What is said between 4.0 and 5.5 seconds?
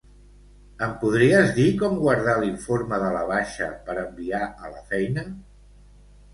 enviar a la feina?